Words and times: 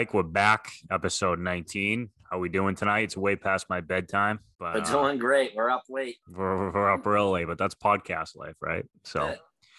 Mike, 0.00 0.14
we're 0.14 0.22
back. 0.22 0.72
Episode 0.90 1.38
19. 1.40 2.08
How 2.30 2.38
we 2.38 2.48
doing 2.48 2.74
tonight? 2.74 3.00
It's 3.00 3.18
way 3.18 3.36
past 3.36 3.66
my 3.68 3.82
bedtime, 3.82 4.40
but 4.58 4.90
We're 4.90 5.10
uh, 5.10 5.14
great. 5.16 5.52
We're 5.54 5.68
up 5.68 5.82
late. 5.90 6.16
we're, 6.26 6.72
we're 6.72 6.90
up 6.90 7.06
early, 7.06 7.44
but 7.44 7.58
that's 7.58 7.74
podcast 7.74 8.34
life, 8.34 8.56
right? 8.62 8.86
So 9.04 9.26
Yeah. 9.26 9.34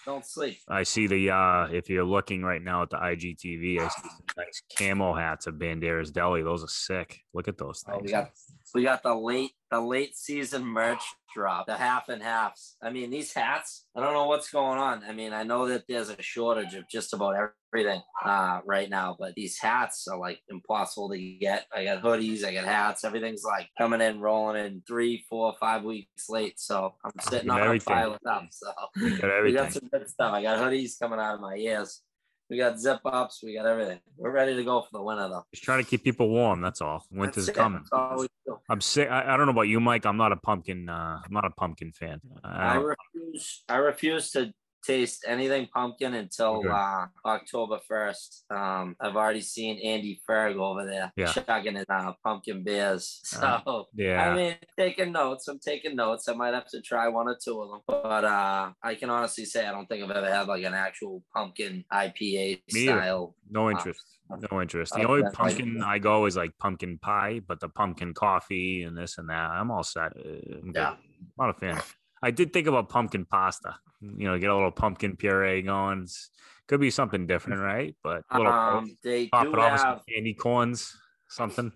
Don't 0.06 0.24
sleep. 0.24 0.60
I 0.68 0.84
see 0.84 1.08
the 1.08 1.32
uh 1.32 1.70
if 1.72 1.90
you're 1.90 2.04
looking 2.04 2.44
right 2.44 2.62
now 2.62 2.84
at 2.84 2.92
the 2.92 2.98
IGTV, 2.98 3.80
I 3.80 3.88
see 3.88 4.02
some 4.10 4.26
nice 4.38 4.62
camo 4.78 5.16
hats 5.16 5.48
of 5.48 5.56
Banderas 5.56 6.14
Deli. 6.14 6.44
Those 6.44 6.64
are 6.64 6.68
sick. 6.68 7.22
Look 7.34 7.48
at 7.48 7.58
those 7.58 7.84
Oh, 7.88 7.94
things. 7.94 8.04
we 8.06 8.12
got 8.12 8.32
we 8.76 8.84
got 8.84 9.02
the 9.02 9.16
late 9.16 9.54
the 9.72 9.80
late 9.82 10.16
season 10.16 10.64
merch 10.66 11.02
drop, 11.34 11.68
the 11.68 11.76
half 11.76 12.10
and 12.10 12.22
halves. 12.22 12.76
I 12.82 12.92
mean, 12.92 13.10
these 13.10 13.34
hats. 13.34 13.86
I 13.96 14.02
don't 14.02 14.14
know 14.14 14.28
what's 14.28 14.50
going 14.50 14.80
on. 14.80 15.04
I 15.04 15.14
mean, 15.14 15.34
I 15.34 15.44
know 15.44 15.68
that 15.68 15.84
there's 15.88 16.10
a 16.10 16.22
shortage 16.22 16.74
of 16.76 16.88
just 16.90 17.14
about 17.14 17.36
everything 17.74 18.02
uh, 18.24 18.62
right 18.66 18.90
now, 18.90 19.16
but 19.20 19.34
these 19.36 19.58
hats 19.60 20.08
are 20.10 20.18
like 20.18 20.40
impossible 20.50 21.10
to 21.10 21.18
get. 21.18 21.66
I 21.76 21.86
got 21.86 22.04
hoodies, 22.04 22.44
I 22.44 22.54
got 22.54 22.66
hats. 22.66 23.04
Everything's 23.04 23.44
like 23.44 23.70
coming 23.78 24.02
in, 24.02 24.20
rolling 24.20 24.66
in 24.66 24.84
three, 24.88 25.26
four, 25.30 25.54
five 25.60 25.84
weeks 25.84 26.30
late. 26.30 26.60
So 26.60 26.94
I'm 27.04 27.12
sitting 27.20 27.50
on 27.50 27.62
a 27.62 27.66
everything. 27.66 27.94
pile 27.94 28.14
of 28.14 28.20
stuff. 28.22 28.46
So 28.52 28.72
got 29.18 29.44
we 29.44 29.54
got 29.54 29.74
some 29.74 29.90
good 29.92 30.10
stuff. 30.10 30.34
I 30.34 30.42
got 30.42 30.60
hoodies 30.60 31.00
coming 31.00 31.20
out 31.20 31.36
of 31.36 31.42
my 31.42 31.56
ears. 31.56 32.02
We 32.52 32.58
got 32.58 32.78
zip 32.78 33.00
ups. 33.06 33.42
We 33.42 33.54
got 33.54 33.66
everything. 33.66 34.02
We're 34.18 34.30
ready 34.30 34.54
to 34.58 34.64
go 34.66 34.82
for 34.82 34.90
the 34.92 35.02
winter 35.02 35.30
though. 35.30 35.46
Just 35.54 35.64
trying 35.64 35.82
to 35.82 35.90
keep 35.90 36.04
people 36.04 36.28
warm. 36.28 36.60
That's 36.60 36.82
all. 36.82 37.06
Winter's 37.10 37.46
That's 37.46 37.58
coming. 37.58 37.86
All. 37.94 38.26
I'm 38.70 38.82
sick. 38.82 39.10
I, 39.10 39.34
I 39.34 39.38
don't 39.38 39.46
know 39.46 39.54
about 39.54 39.70
you, 39.70 39.80
Mike. 39.80 40.06
I'm 40.06 40.18
not 40.18 40.34
a 40.34 40.36
pumpkin. 40.36 40.90
Uh, 40.90 41.22
I'm 41.24 41.32
not 41.32 41.46
a 41.46 41.52
pumpkin 41.52 41.94
fan. 41.94 42.20
I 42.44 42.74
I 42.74 42.76
refuse. 42.76 43.64
I 43.70 43.78
refuse 43.78 44.32
to 44.32 44.54
taste 44.86 45.24
anything 45.28 45.68
pumpkin 45.74 46.14
until 46.16 46.58
Okay. 46.58 46.70
uh, 46.70 47.06
October 47.26 47.80
first. 47.88 48.46
Um, 48.50 48.96
I've 49.00 49.16
already 49.16 49.42
seen 49.42 49.80
Andy 49.80 50.22
Ferg 50.28 50.56
over 50.56 50.86
there 50.86 51.12
Yeah. 51.16 51.32
chugging 51.32 51.76
his 51.76 51.86
uh, 51.90 52.14
pumpkin 52.24 52.64
beers. 52.64 53.22
So 53.26 53.46
Uh, 53.48 53.84
yeah. 53.96 54.30
I 54.32 54.36
mean, 54.36 54.56
taking 54.78 55.12
notes. 55.12 55.48
I'm 55.48 55.60
taking 55.60 55.96
notes. 55.96 56.28
I 56.28 56.34
might 56.34 56.54
have 56.54 56.68
to 56.70 56.82
try 56.82 57.08
one 57.08 57.28
or 57.28 57.38
two 57.44 57.62
of 57.62 57.70
them, 57.70 57.82
but 57.88 58.24
uh, 58.26 58.72
I 58.84 58.96
can 58.96 59.10
honestly 59.10 59.46
say 59.46 59.66
I 59.68 59.72
don't 59.72 59.88
think 59.88 60.04
I've 60.04 60.12
ever 60.12 60.32
had 60.32 60.48
like 60.48 60.64
an 60.64 60.74
actual 60.74 61.24
pumpkin 61.34 61.86
IPA 61.92 62.62
Me 62.74 62.82
either. 62.84 62.98
style. 63.00 63.36
No 63.50 63.68
uh, 63.68 63.72
interest. 63.72 64.02
No 64.52 64.62
interest. 64.62 64.94
The 64.96 65.04
uh, 65.08 65.12
only 65.12 65.30
pumpkin 65.34 65.84
I 65.84 66.00
go 66.00 66.26
is 66.26 66.36
like 66.38 66.58
pumpkin 66.58 66.98
pie, 67.00 67.42
but 67.46 67.60
the 67.60 67.70
pumpkin 67.70 68.14
coffee 68.14 68.84
and 68.84 68.98
this 68.98 69.18
and 69.18 69.30
that, 69.30 69.52
I'm 69.52 69.70
all 69.72 69.84
set. 69.84 70.14
Uh, 70.18 70.30
I'm 70.56 70.72
good. 70.72 70.76
Yeah. 70.76 70.96
Not 71.38 71.50
a 71.50 71.54
fan. 71.54 71.80
I 72.24 72.32
did 72.32 72.54
think 72.54 72.68
about 72.68 72.88
pumpkin 72.90 73.26
pasta. 73.26 73.76
You 74.02 74.28
know, 74.28 74.38
get 74.38 74.50
a 74.50 74.54
little 74.54 74.72
pumpkin 74.72 75.16
puree 75.16 75.62
going. 75.62 76.04
It's, 76.04 76.30
could 76.68 76.80
be 76.80 76.90
something 76.90 77.28
different, 77.28 77.62
right? 77.62 77.96
But 78.02 78.24
a 78.32 78.38
little 78.38 78.54
Um, 78.54 78.98
they 79.04 79.28
pop 79.28 79.44
do 79.44 79.54
it 79.54 79.60
off 79.60 79.72
with 79.74 79.82
some 79.82 80.00
candy 80.10 80.34
corns, 80.34 80.96
something. 81.28 81.72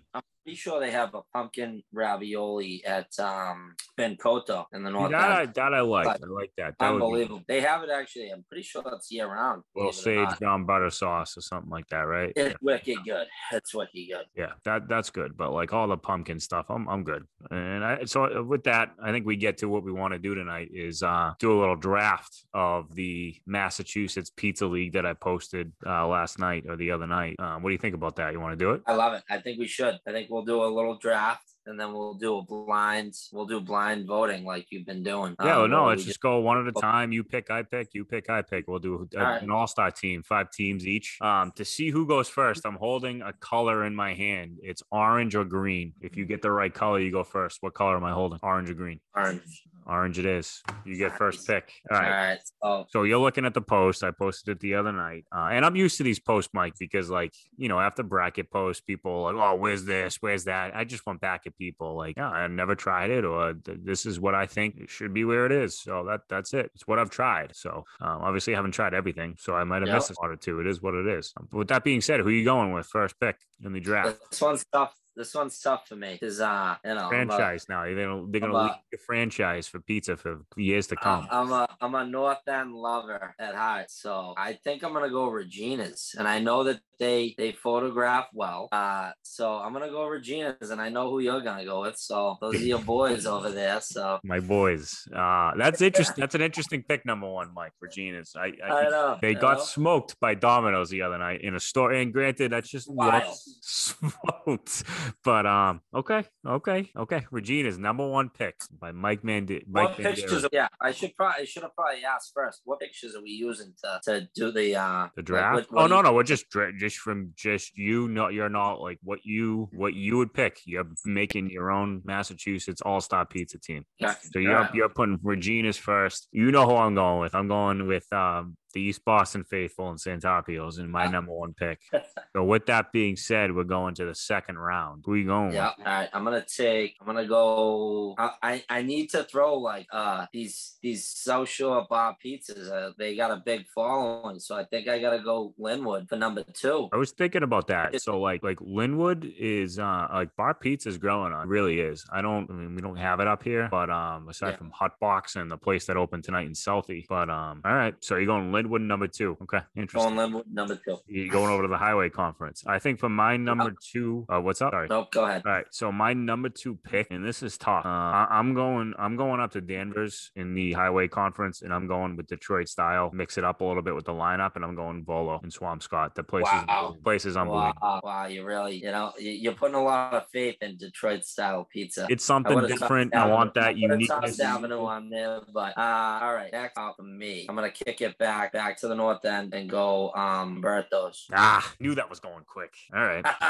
Pretty 0.46 0.58
sure 0.58 0.78
they 0.78 0.92
have 0.92 1.12
a 1.16 1.22
pumpkin 1.34 1.82
ravioli 1.92 2.84
at 2.86 3.08
um 3.18 3.74
Bencotto 3.98 4.66
in 4.72 4.84
the 4.84 4.90
north. 4.90 5.10
that, 5.10 5.32
I, 5.32 5.46
that 5.46 5.74
I 5.74 5.80
like. 5.80 6.04
But 6.04 6.20
I 6.22 6.32
like 6.32 6.52
that. 6.56 6.74
that 6.78 6.92
would 6.92 7.00
be 7.00 7.04
Unbelievable. 7.04 7.42
They 7.48 7.60
have 7.62 7.82
it 7.82 7.90
actually. 7.90 8.28
I'm 8.30 8.44
pretty 8.48 8.62
sure 8.62 8.80
that's 8.88 9.10
year 9.10 9.26
round. 9.26 9.64
little 9.74 9.90
believe 9.90 10.06
it 10.06 10.22
or 10.22 10.30
sage 10.30 10.38
brown 10.38 10.64
butter 10.64 10.90
sauce 10.90 11.36
or 11.36 11.40
something 11.40 11.68
like 11.68 11.88
that, 11.88 12.02
right? 12.02 12.32
Yeah. 12.36 12.44
It's 12.44 12.62
wicked 12.62 12.98
good. 13.04 13.26
It's 13.50 13.74
wicked 13.74 14.06
good. 14.08 14.26
Yeah, 14.36 14.52
that 14.64 14.88
that's 14.88 15.10
good. 15.10 15.36
But 15.36 15.52
like 15.52 15.72
all 15.72 15.88
the 15.88 15.96
pumpkin 15.96 16.38
stuff, 16.38 16.66
I'm 16.68 16.88
I'm 16.88 17.02
good. 17.02 17.24
And 17.50 17.84
I 17.84 18.04
so 18.04 18.38
uh, 18.38 18.44
with 18.44 18.62
that, 18.64 18.90
I 19.02 19.10
think 19.10 19.26
we 19.26 19.34
get 19.34 19.58
to 19.58 19.68
what 19.68 19.82
we 19.82 19.90
want 19.90 20.12
to 20.12 20.20
do 20.20 20.36
tonight 20.36 20.70
is 20.72 21.02
uh 21.02 21.32
do 21.40 21.52
a 21.52 21.58
little 21.58 21.74
draft 21.74 22.44
of 22.54 22.94
the 22.94 23.34
Massachusetts 23.46 24.30
Pizza 24.36 24.66
League 24.66 24.92
that 24.92 25.04
I 25.04 25.14
posted 25.14 25.72
uh 25.84 26.06
last 26.06 26.38
night 26.38 26.66
or 26.68 26.76
the 26.76 26.92
other 26.92 27.08
night. 27.08 27.34
Um, 27.40 27.64
what 27.64 27.70
do 27.70 27.72
you 27.72 27.78
think 27.78 27.96
about 27.96 28.14
that? 28.14 28.32
You 28.32 28.38
want 28.38 28.56
to 28.56 28.64
do 28.64 28.70
it? 28.70 28.82
I 28.86 28.94
love 28.94 29.14
it. 29.14 29.24
I 29.28 29.38
think 29.38 29.58
we 29.58 29.66
should. 29.66 29.98
I 30.06 30.12
think 30.12 30.30
we'll 30.30 30.35
do 30.44 30.62
a 30.62 30.66
little 30.66 30.96
draft 30.98 31.42
and 31.68 31.78
then 31.80 31.92
we'll 31.92 32.14
do 32.14 32.38
a 32.38 32.42
blind. 32.42 33.12
We'll 33.32 33.46
do 33.46 33.60
blind 33.60 34.06
voting 34.06 34.44
like 34.44 34.66
you've 34.70 34.86
been 34.86 35.02
doing. 35.02 35.34
Yeah, 35.42 35.62
Um, 35.62 35.70
no, 35.70 35.86
let's 35.86 36.04
just 36.04 36.20
go 36.20 36.38
one 36.38 36.58
at 36.64 36.68
a 36.68 36.80
time. 36.80 37.10
You 37.10 37.24
pick, 37.24 37.50
I 37.50 37.62
pick, 37.64 37.88
you 37.92 38.04
pick, 38.04 38.30
I 38.30 38.42
pick. 38.42 38.68
We'll 38.68 38.78
do 38.78 39.08
a- 39.12 39.18
All 39.18 39.24
right. 39.24 39.42
an 39.42 39.50
all-star 39.50 39.90
team, 39.90 40.22
five 40.22 40.50
teams 40.52 40.86
each. 40.86 41.18
Um, 41.20 41.50
to 41.56 41.64
see 41.64 41.90
who 41.90 42.06
goes 42.06 42.28
first, 42.28 42.64
I'm 42.64 42.76
holding 42.76 43.20
a 43.22 43.32
color 43.32 43.84
in 43.84 43.96
my 43.96 44.14
hand. 44.14 44.58
It's 44.62 44.82
orange 44.92 45.34
or 45.34 45.44
green. 45.44 45.92
If 46.00 46.16
you 46.16 46.24
get 46.24 46.40
the 46.40 46.52
right 46.52 46.72
color, 46.72 47.00
you 47.00 47.10
go 47.10 47.24
first. 47.24 47.58
What 47.62 47.74
color 47.74 47.96
am 47.96 48.04
I 48.04 48.12
holding? 48.12 48.38
Orange 48.42 48.70
or 48.70 48.74
green? 48.74 49.00
orange. 49.16 49.62
Orange 49.88 50.18
it 50.18 50.26
is. 50.26 50.62
You 50.84 50.96
get 50.96 51.16
first 51.16 51.46
pick. 51.46 51.72
All 51.90 51.96
All 51.96 52.02
right. 52.02 52.38
right. 52.62 52.86
So 52.90 53.04
you're 53.04 53.18
looking 53.20 53.44
at 53.44 53.54
the 53.54 53.60
post. 53.60 54.02
I 54.02 54.10
posted 54.10 54.52
it 54.56 54.60
the 54.60 54.74
other 54.74 54.92
night, 54.92 55.24
uh, 55.34 55.48
and 55.52 55.64
I'm 55.64 55.76
used 55.76 55.96
to 55.98 56.02
these 56.02 56.18
posts, 56.18 56.52
Mike, 56.52 56.74
because 56.78 57.08
like 57.08 57.34
you 57.56 57.68
know, 57.68 57.78
after 57.78 58.02
bracket 58.02 58.50
posts, 58.50 58.80
people 58.82 59.12
are 59.26 59.32
like, 59.32 59.42
"Oh, 59.42 59.54
where's 59.56 59.84
this? 59.84 60.16
Where's 60.20 60.44
that?" 60.44 60.74
I 60.74 60.84
just 60.84 61.06
went 61.06 61.20
back 61.20 61.46
at 61.46 61.56
people 61.56 61.96
like, 61.96 62.16
"Yeah, 62.16 62.28
I 62.28 62.46
never 62.48 62.74
tried 62.74 63.10
it, 63.10 63.24
or 63.24 63.54
this 63.64 64.06
is 64.06 64.18
what 64.18 64.34
I 64.34 64.46
think 64.46 64.76
it 64.76 64.90
should 64.90 65.14
be 65.14 65.24
where 65.24 65.46
it 65.46 65.52
is." 65.52 65.78
So 65.78 66.04
that 66.08 66.22
that's 66.28 66.52
it. 66.52 66.70
It's 66.74 66.86
what 66.86 66.98
I've 66.98 67.10
tried. 67.10 67.54
So 67.54 67.84
um, 68.00 68.22
obviously, 68.22 68.54
I 68.54 68.56
haven't 68.58 68.72
tried 68.72 68.94
everything, 68.94 69.36
so 69.38 69.54
I 69.54 69.64
might 69.64 69.82
have 69.82 69.88
Yep. 69.88 69.94
missed 69.96 70.10
a 70.10 70.14
spot 70.14 70.30
or 70.30 70.36
two. 70.36 70.60
It 70.60 70.66
is 70.66 70.82
what 70.82 70.94
it 70.94 71.06
is. 71.06 71.32
But 71.50 71.58
with 71.58 71.68
that 71.68 71.84
being 71.84 72.00
said, 72.00 72.20
who 72.20 72.26
are 72.28 72.32
you 72.32 72.44
going 72.44 72.72
with 72.72 72.86
first 72.86 73.18
pick 73.20 73.36
in 73.64 73.72
the 73.72 73.80
draft? 73.80 74.18
this 74.30 74.40
one's 74.40 74.64
tough. 74.72 74.94
This 75.16 75.34
one's 75.34 75.58
tough 75.58 75.88
for 75.88 75.96
me 75.96 76.12
because 76.12 76.42
uh, 76.42 76.76
you 76.84 76.94
know, 76.94 77.00
I'm 77.00 77.04
a- 77.06 77.08
Franchise 77.08 77.68
now. 77.70 77.84
They're 77.84 77.94
gonna, 78.06 78.26
they're 78.28 78.40
gonna 78.42 78.52
lead 78.52 78.80
the 78.92 78.98
franchise 78.98 79.66
for 79.66 79.80
pizza 79.80 80.16
for 80.16 80.42
years 80.56 80.86
to 80.88 80.96
come. 80.96 81.26
I'm 81.30 81.50
a 81.52 81.66
I'm 81.80 81.94
a 81.94 82.06
North 82.06 82.46
End 82.46 82.74
lover 82.74 83.34
at 83.38 83.54
heart, 83.54 83.90
so 83.90 84.34
I 84.36 84.52
think 84.52 84.82
I'm 84.84 84.92
gonna 84.92 85.08
go 85.08 85.28
Regina's, 85.30 86.14
and 86.18 86.28
I 86.28 86.38
know 86.38 86.64
that 86.64 86.80
they 86.98 87.34
they 87.38 87.52
photograph 87.52 88.26
well. 88.32 88.68
Uh, 88.72 89.10
so 89.22 89.54
I'm 89.56 89.72
gonna 89.72 89.90
go 89.90 90.06
Regina's, 90.06 90.70
and 90.70 90.80
I 90.80 90.88
know 90.88 91.10
who 91.10 91.18
you're 91.20 91.40
gonna 91.40 91.64
go 91.64 91.82
with. 91.82 91.96
So 91.98 92.36
those 92.40 92.54
are 92.56 92.58
your 92.64 92.78
boys 92.96 93.26
over 93.26 93.50
there. 93.50 93.80
So 93.80 94.18
my 94.24 94.40
boys. 94.40 95.06
Uh, 95.14 95.52
that's 95.56 95.80
interesting. 95.82 96.20
That's 96.22 96.34
an 96.34 96.42
interesting 96.42 96.82
pick, 96.88 97.04
number 97.06 97.28
one, 97.28 97.52
Mike. 97.54 97.72
Regina's. 97.80 98.34
I, 98.36 98.52
I, 98.64 98.70
I 98.86 98.88
know 98.90 99.18
they 99.20 99.30
you 99.30 99.40
got 99.40 99.58
know? 99.58 99.64
smoked 99.64 100.18
by 100.20 100.34
Domino's 100.34 100.90
the 100.90 101.02
other 101.02 101.18
night 101.18 101.42
in 101.42 101.54
a 101.54 101.60
store. 101.60 101.92
And 101.92 102.12
granted, 102.12 102.52
that's 102.52 102.68
just 102.70 102.90
Wild. 102.90 103.34
smoked. 103.60 104.84
But 105.24 105.44
um, 105.46 105.80
okay, 105.94 106.24
okay, 106.46 106.90
okay. 106.96 107.26
Regina's 107.32 107.78
number 107.78 108.06
one 108.06 108.28
pick 108.30 108.54
by 108.80 108.92
Mike 108.92 109.24
Mandi. 109.24 109.64
Mike 109.68 109.88
What 109.88 109.96
pictures? 109.96 110.44
Are, 110.44 110.48
yeah, 110.52 110.68
I 110.80 110.92
should 110.92 111.14
probably 111.16 111.42
I 111.42 111.44
should 111.46 111.62
have 111.62 111.74
probably 111.74 112.04
asked 112.04 112.32
first. 112.34 112.60
What 112.64 112.78
pictures 112.80 113.16
are 113.16 113.22
we 113.22 113.30
using 113.30 113.74
to, 113.82 114.00
to 114.04 114.28
do 114.34 114.52
the 114.52 114.76
uh 114.76 115.08
The 115.16 115.22
like, 115.22 115.24
draft? 115.24 115.54
what- 115.54 115.72
what 115.72 115.82
oh 115.84 115.86
no, 115.88 115.96
you- 115.96 116.02
no, 116.04 116.12
we're 116.12 116.22
just 116.22 116.48
dra- 116.48 116.72
just 116.86 116.98
from 116.98 117.32
just 117.36 117.76
you. 117.76 118.08
Not 118.08 118.32
you're 118.32 118.48
not 118.48 118.80
like 118.80 118.98
what 119.02 119.20
you 119.24 119.68
what 119.72 119.94
you 119.94 120.16
would 120.18 120.32
pick. 120.32 120.60
You're 120.64 120.86
making 121.04 121.50
your 121.50 121.70
own 121.70 122.02
Massachusetts 122.04 122.80
All 122.82 123.00
Star 123.00 123.24
Pizza 123.24 123.58
team. 123.58 123.84
Yeah, 123.98 124.14
So 124.32 124.38
you're 124.38 124.52
yeah. 124.52 124.70
you're 124.74 124.88
putting 124.88 125.18
Regina's 125.22 125.76
first. 125.76 126.28
You 126.32 126.50
know 126.50 126.66
who 126.66 126.76
I'm 126.76 126.94
going 126.94 127.20
with. 127.20 127.34
I'm 127.34 127.48
going 127.48 127.86
with 127.86 128.10
um, 128.12 128.56
the 128.76 128.82
East 128.82 129.06
Boston 129.06 129.42
Faithful 129.42 129.88
and 129.88 129.98
Santarpio's 129.98 130.76
in 130.76 130.90
my 130.90 131.06
number 131.06 131.32
one 131.32 131.54
pick. 131.54 131.80
so 132.36 132.44
with 132.44 132.66
that 132.66 132.92
being 132.92 133.16
said, 133.16 133.54
we're 133.54 133.64
going 133.64 133.94
to 133.94 134.04
the 134.04 134.14
second 134.14 134.58
round. 134.58 135.02
Who 135.06 135.14
you 135.14 135.26
going 135.26 135.54
Yeah. 135.54 135.70
with? 135.78 135.86
All 135.86 135.92
right. 135.94 136.08
I'm 136.12 136.24
gonna 136.24 136.44
take. 136.44 136.94
I'm 137.00 137.06
gonna 137.06 137.26
go. 137.26 138.14
I 138.18 138.30
I, 138.42 138.64
I 138.68 138.82
need 138.82 139.08
to 139.10 139.24
throw 139.24 139.54
like 139.58 139.86
uh 139.92 140.26
these 140.30 140.76
these 140.82 141.08
South 141.08 141.48
Shore 141.48 141.86
bar 141.88 142.16
pizzas. 142.22 142.70
Uh, 142.70 142.92
they 142.98 143.16
got 143.16 143.30
a 143.30 143.36
big 143.36 143.66
following, 143.74 144.38
so 144.40 144.54
I 144.54 144.64
think 144.64 144.88
I 144.88 144.98
gotta 144.98 145.20
go 145.20 145.54
Lynwood 145.58 146.08
for 146.10 146.16
number 146.16 146.42
two. 146.52 146.90
I 146.92 146.96
was 146.98 147.12
thinking 147.12 147.42
about 147.44 147.68
that. 147.68 148.02
So 148.02 148.20
like 148.20 148.42
like 148.42 148.58
Lynwood 148.58 149.34
is 149.38 149.78
uh 149.78 150.06
like 150.12 150.36
bar 150.36 150.52
pizza 150.52 150.90
is 150.90 150.98
growing 150.98 151.32
on. 151.32 151.46
It 151.46 151.48
really 151.48 151.80
is. 151.80 152.04
I 152.12 152.20
don't 152.20 152.50
I 152.50 152.52
mean 152.52 152.74
we 152.74 152.82
don't 152.82 152.96
have 152.96 153.20
it 153.20 153.26
up 153.26 153.42
here, 153.42 153.68
but 153.70 153.88
um 153.88 154.28
aside 154.28 154.50
Yeah. 154.50 154.56
from 154.56 154.70
Hot 154.72 155.00
Box 155.00 155.36
and 155.36 155.50
the 155.50 155.56
place 155.56 155.86
that 155.86 155.96
opened 155.96 156.24
tonight 156.24 156.44
in 156.46 156.52
Southie. 156.52 157.06
But 157.08 157.30
um 157.30 157.62
all 157.64 157.72
right. 157.74 157.94
So 158.00 158.16
you're 158.16 158.26
going 158.26 158.52
Lynwood 158.52 158.65
number 158.66 159.06
two. 159.08 159.36
Okay. 159.42 159.60
Interesting. 159.76 160.14
Going 160.16 160.32
Lynwood 160.32 160.44
number 160.52 160.76
two. 160.84 160.98
You're 161.06 161.32
going 161.32 161.50
over 161.50 161.62
to 161.62 161.68
the 161.68 161.76
highway 161.76 162.08
conference. 162.10 162.64
I 162.66 162.78
think 162.78 162.98
for 162.98 163.08
my 163.08 163.36
number 163.36 163.74
two, 163.92 164.26
uh, 164.32 164.40
what's 164.40 164.60
up? 164.62 164.72
Sorry. 164.72 164.88
Nope. 164.88 165.12
Go 165.12 165.24
ahead. 165.24 165.42
All 165.46 165.52
right, 165.52 165.66
so 165.70 165.90
my 165.92 166.12
number 166.12 166.48
two 166.48 166.76
pick, 166.84 167.08
and 167.10 167.24
this 167.26 167.42
is 167.42 167.56
tough. 167.58 167.84
Uh, 167.86 167.88
I- 167.88 168.26
I'm 168.30 168.54
going. 168.54 168.94
I'm 168.98 169.16
going 169.16 169.40
up 169.40 169.52
to 169.52 169.60
Danvers 169.60 170.30
in 170.36 170.54
the 170.54 170.72
Highway 170.72 171.08
Conference, 171.08 171.62
and 171.62 171.72
I'm 171.72 171.86
going 171.86 172.16
with 172.16 172.26
Detroit 172.26 172.68
style. 172.68 173.10
Mix 173.12 173.38
it 173.38 173.44
up 173.44 173.60
a 173.60 173.64
little 173.64 173.82
bit 173.82 173.94
with 173.94 174.04
the 174.04 174.12
lineup, 174.12 174.56
and 174.56 174.64
I'm 174.64 174.74
going 174.74 175.04
Volo 175.04 175.40
and 175.42 175.52
Swampscott. 175.52 176.14
The 176.14 176.22
place 176.24 176.44
Wow. 176.44 176.94
is 176.96 177.02
place 177.02 177.24
is 177.26 177.36
unbelievable. 177.36 177.78
Wow, 177.82 178.00
wow, 178.04 178.26
you 178.26 178.44
really, 178.44 178.76
you 178.76 178.90
know, 178.90 179.12
you- 179.18 179.30
you're 179.32 179.52
putting 179.54 179.74
a 179.76 179.82
lot 179.82 180.14
of 180.14 180.28
faith 180.32 180.56
in 180.60 180.76
Detroit 180.76 181.24
style 181.24 181.64
pizza. 181.72 182.06
It's 182.08 182.24
something 182.24 182.54
would've 182.54 182.70
different. 182.70 183.14
I 183.14 183.26
want 183.28 183.54
that 183.54 183.68
I 183.68 183.70
uniqueness. 183.70 184.40
Avenue 184.40 184.84
on 184.84 185.10
there, 185.10 185.40
but 185.52 185.76
uh, 185.78 186.20
all 186.22 186.34
right, 186.34 186.52
next 186.52 186.76
off 186.78 186.98
of 186.98 187.04
me, 187.06 187.46
I'm 187.48 187.54
gonna 187.54 187.70
kick 187.70 188.00
it 188.00 188.16
back 188.18 188.45
back 188.52 188.76
back 188.76 188.76
to 188.78 188.88
the 188.88 188.94
north 188.94 189.24
end 189.24 189.54
and 189.54 189.68
go 189.70 190.12
um 190.14 190.62
Bertos. 190.62 191.24
Ah, 191.32 191.72
knew 191.80 191.94
that 191.94 192.08
was 192.08 192.20
going 192.20 192.44
quick. 192.46 192.74
All 192.94 193.04
right. 193.04 193.24